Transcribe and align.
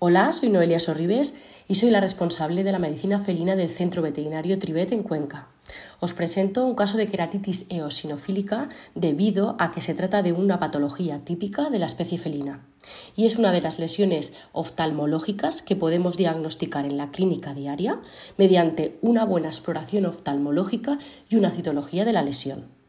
Hola, 0.00 0.32
soy 0.32 0.50
Noelia 0.50 0.80
Sorribes 0.80 1.38
y 1.68 1.76
soy 1.76 1.90
la 1.90 2.00
responsable 2.00 2.64
de 2.64 2.72
la 2.72 2.80
medicina 2.80 3.20
felina 3.20 3.54
del 3.54 3.70
Centro 3.70 4.02
Veterinario 4.02 4.58
Tribet 4.58 4.90
en 4.90 5.04
Cuenca. 5.04 5.48
Os 6.00 6.14
presento 6.14 6.66
un 6.66 6.74
caso 6.74 6.96
de 6.96 7.06
queratitis 7.06 7.66
eosinofílica 7.70 8.68
debido 8.96 9.54
a 9.60 9.70
que 9.70 9.80
se 9.80 9.94
trata 9.94 10.22
de 10.22 10.32
una 10.32 10.58
patología 10.58 11.24
típica 11.24 11.70
de 11.70 11.78
la 11.78 11.86
especie 11.86 12.18
felina 12.18 12.66
y 13.14 13.24
es 13.24 13.36
una 13.36 13.52
de 13.52 13.62
las 13.62 13.78
lesiones 13.78 14.34
oftalmológicas 14.52 15.62
que 15.62 15.76
podemos 15.76 16.16
diagnosticar 16.16 16.84
en 16.84 16.96
la 16.96 17.12
clínica 17.12 17.54
diaria 17.54 18.00
mediante 18.36 18.98
una 19.00 19.24
buena 19.24 19.48
exploración 19.48 20.06
oftalmológica 20.06 20.98
y 21.28 21.36
una 21.36 21.52
citología 21.52 22.04
de 22.04 22.12
la 22.12 22.22
lesión. 22.22 22.83